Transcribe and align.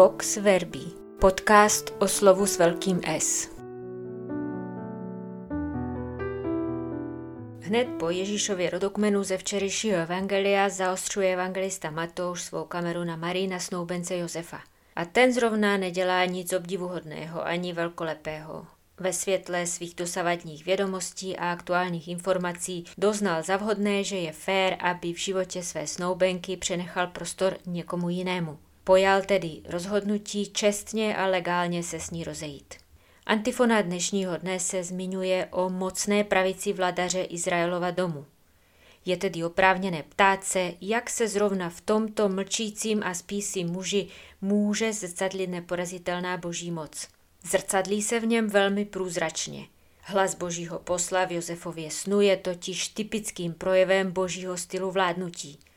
Vox 0.00 0.36
Verbi, 0.36 0.84
podcast 1.18 1.94
o 1.98 2.08
slovu 2.08 2.46
s 2.46 2.58
velkým 2.58 3.00
S. 3.04 3.48
Hned 7.60 7.88
po 7.98 8.10
Ježíšově 8.10 8.70
rodokmenu 8.70 9.24
ze 9.24 9.38
včerejšího 9.38 9.98
evangelia 9.98 10.68
zaostřuje 10.68 11.32
evangelista 11.32 11.90
Matouš 11.90 12.42
svou 12.42 12.64
kameru 12.64 13.04
na 13.04 13.16
Marína 13.16 13.58
snoubence 13.58 14.16
Josefa. 14.16 14.60
A 14.96 15.04
ten 15.04 15.32
zrovna 15.32 15.76
nedělá 15.76 16.24
nic 16.24 16.52
obdivuhodného 16.52 17.46
ani 17.46 17.72
velkolepého. 17.72 18.66
Ve 19.00 19.12
světle 19.12 19.66
svých 19.66 19.94
dosavadních 19.94 20.64
vědomostí 20.64 21.36
a 21.36 21.52
aktuálních 21.52 22.08
informací 22.08 22.84
doznal 22.98 23.42
za 23.42 23.56
vhodné, 23.56 24.04
že 24.04 24.16
je 24.16 24.32
fér, 24.32 24.76
aby 24.80 25.12
v 25.12 25.18
životě 25.18 25.62
své 25.62 25.86
snoubenky 25.86 26.56
přenechal 26.56 27.06
prostor 27.06 27.56
někomu 27.66 28.08
jinému. 28.08 28.58
Pojal 28.90 29.22
tedy 29.22 29.60
rozhodnutí 29.68 30.52
čestně 30.52 31.16
a 31.16 31.26
legálně 31.26 31.82
se 31.82 32.00
s 32.00 32.10
ní 32.10 32.24
rozejít. 32.24 32.74
Antifona 33.26 33.82
dnešního 33.82 34.36
dne 34.36 34.60
se 34.60 34.84
zmiňuje 34.84 35.48
o 35.50 35.68
mocné 35.68 36.24
pravici 36.24 36.72
vladaře 36.72 37.22
Izraelova 37.22 37.90
domu. 37.90 38.26
Je 39.04 39.16
tedy 39.16 39.44
oprávněné 39.44 40.02
ptát 40.02 40.44
se, 40.44 40.74
jak 40.80 41.10
se 41.10 41.28
zrovna 41.28 41.70
v 41.70 41.80
tomto 41.80 42.28
mlčícím 42.28 43.02
a 43.02 43.14
spísím 43.14 43.68
muži 43.68 44.06
může 44.40 44.92
zrcadlit 44.92 45.50
neporazitelná 45.50 46.36
boží 46.36 46.70
moc. 46.70 47.08
Zrcadlí 47.50 48.02
se 48.02 48.20
v 48.20 48.26
něm 48.26 48.48
velmi 48.48 48.84
průzračně. 48.84 49.66
Hlas 50.00 50.34
božího 50.34 50.78
posla 50.78 51.24
v 51.24 51.32
Josefově 51.32 51.90
snu 51.90 52.20
je 52.20 52.36
totiž 52.36 52.88
typickým 52.88 53.52
projevem 53.52 54.12
božího 54.12 54.56
stylu 54.56 54.90
vládnutí– 54.90 55.58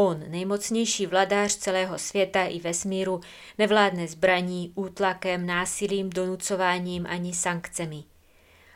On, 0.00 0.24
nejmocnější 0.28 1.06
vladář 1.06 1.56
celého 1.56 1.98
světa 1.98 2.44
i 2.44 2.60
vesmíru, 2.60 3.20
nevládne 3.58 4.08
zbraní, 4.08 4.72
útlakem, 4.74 5.46
násilím, 5.46 6.10
donucováním 6.10 7.06
ani 7.06 7.34
sankcemi. 7.34 8.04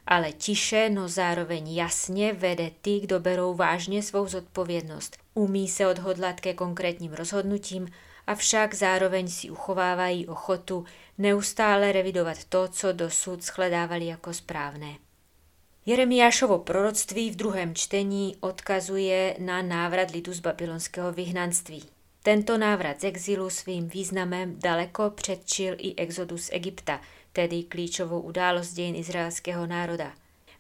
Ale 0.07 0.33
tiše, 0.33 0.91
no 0.91 1.09
zároveň 1.09 1.75
jasně 1.75 2.33
vede 2.33 2.71
ty, 2.81 3.01
kdo 3.01 3.21
berou 3.21 3.55
vážně 3.55 4.03
svou 4.03 4.27
zodpovědnost. 4.27 5.17
Umí 5.35 5.69
se 5.69 5.87
odhodlat 5.87 6.41
ke 6.41 6.55
konkrétním 6.55 7.13
rozhodnutím, 7.13 7.89
avšak 8.27 8.75
zároveň 8.75 9.29
si 9.29 9.51
uchovávají 9.51 10.27
ochotu 10.27 10.85
neustále 11.19 11.93
revidovat 11.93 12.45
to, 12.45 12.69
co 12.69 12.93
dosud 12.93 13.45
shledávali 13.45 14.07
jako 14.07 14.35
správné. 14.35 14.97
Jeremiášovo 15.87 16.59
proroctví 16.59 17.31
v 17.31 17.37
druhém 17.37 17.75
čtení 17.75 18.37
odkazuje 18.41 19.37
na 19.39 19.63
návrat 19.63 20.11
lidu 20.11 20.33
z 20.33 20.41
babylonského 20.41 21.13
vyhnanství. 21.13 21.85
Tento 22.23 22.59
návrat 22.59 23.01
z 23.01 23.05
exilu 23.05 23.51
svým 23.51 23.89
významem 23.89 24.57
daleko 24.59 25.11
předčil 25.11 25.75
i 25.79 25.95
exodus 25.97 26.51
Egypta, 26.53 27.01
tedy 27.33 27.63
klíčovou 27.63 28.21
událost 28.21 28.73
dějin 28.73 28.97
izraelského 28.97 29.67
národa. 29.67 30.13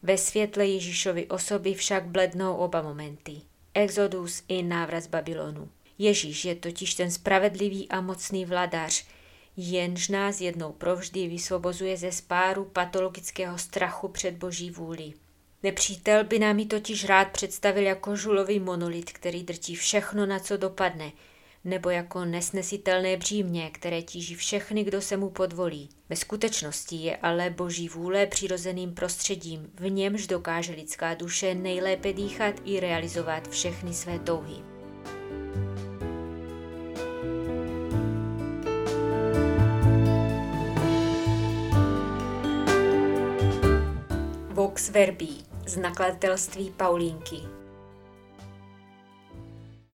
Ve 0.02 0.18
světle 0.18 0.66
Ježíšovy 0.66 1.26
osoby 1.26 1.74
však 1.74 2.04
blednou 2.04 2.54
oba 2.54 2.82
momenty. 2.82 3.32
Exodus 3.74 4.42
i 4.48 4.62
návrat 4.62 5.00
z 5.00 5.06
Babylonu. 5.06 5.68
Ježíš 5.98 6.44
je 6.44 6.54
totiž 6.54 6.94
ten 6.94 7.10
spravedlivý 7.10 7.88
a 7.88 8.00
mocný 8.00 8.44
vladař, 8.44 9.06
jenž 9.56 10.08
nás 10.08 10.40
jednou 10.40 10.72
provždy 10.72 11.28
vysvobozuje 11.28 11.96
ze 11.96 12.12
spáru 12.12 12.64
patologického 12.64 13.58
strachu 13.58 14.08
před 14.08 14.34
boží 14.34 14.70
vůli. 14.70 15.12
Nepřítel 15.62 16.24
by 16.24 16.38
nám 16.38 16.58
ji 16.58 16.66
totiž 16.66 17.04
rád 17.04 17.28
představil 17.28 17.84
jako 17.84 18.16
žulový 18.16 18.60
monolit, 18.60 19.12
který 19.12 19.42
drtí 19.42 19.74
všechno, 19.74 20.26
na 20.26 20.38
co 20.38 20.56
dopadne, 20.56 21.12
nebo 21.64 21.90
jako 21.90 22.24
nesnesitelné 22.24 23.16
břímě, 23.16 23.70
které 23.70 24.02
tíží 24.02 24.34
všechny, 24.34 24.84
kdo 24.84 25.00
se 25.00 25.16
mu 25.16 25.30
podvolí. 25.30 25.88
Ve 26.08 26.16
skutečnosti 26.16 26.96
je 26.96 27.16
ale 27.16 27.50
boží 27.50 27.88
vůle 27.88 28.26
přirozeným 28.26 28.94
prostředím, 28.94 29.70
v 29.74 29.90
němž 29.90 30.26
dokáže 30.26 30.72
lidská 30.72 31.14
duše 31.14 31.54
nejlépe 31.54 32.12
dýchat 32.12 32.54
i 32.64 32.80
realizovat 32.80 33.48
všechny 33.48 33.94
své 33.94 34.18
touhy. 34.18 34.81
Vox 44.82 44.90
Verbi 44.90 45.28
z 45.66 45.76
nakladatelství 45.76 46.70
Paulínky. 46.76 47.61